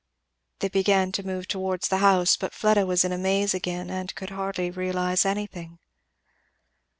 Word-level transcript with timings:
They 0.61 0.67
began 0.69 1.11
to 1.11 1.21
move 1.23 1.47
towards 1.47 1.87
the 1.87 1.99
house, 1.99 2.35
but 2.35 2.55
Fleda 2.55 2.87
was 2.87 3.05
in 3.05 3.11
a 3.11 3.19
maze 3.19 3.53
again 3.53 3.91
and 3.91 4.15
could 4.15 4.31
hardly 4.31 4.71
realize 4.71 5.27
anything. 5.27 5.77